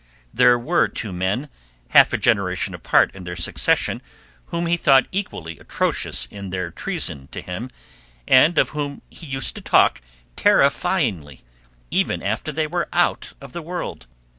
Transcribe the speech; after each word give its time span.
There 0.33 0.57
were 0.57 0.87
two 0.87 1.13
men, 1.13 1.47
half 1.89 2.11
a 2.11 2.17
generation 2.17 2.73
apart 2.73 3.11
in 3.13 3.23
their 3.23 3.35
succession, 3.35 4.01
whom 4.47 4.65
he 4.65 4.75
thought 4.75 5.05
equally 5.11 5.59
atrocious 5.59 6.25
in 6.31 6.49
their 6.49 6.71
treason 6.71 7.27
to 7.27 7.39
him, 7.39 7.69
and 8.27 8.57
of 8.57 8.69
whom 8.69 9.03
he 9.11 9.27
used 9.27 9.53
to 9.57 9.61
talk 9.61 10.01
terrifyingly, 10.35 11.43
even 11.91 12.23
after 12.23 12.51
they 12.51 12.65
were 12.65 12.89
out 12.91 13.33
of 13.41 13.53
the 13.53 13.61
world. 13.61 14.07